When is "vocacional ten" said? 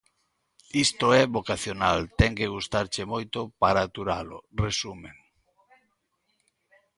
1.37-2.31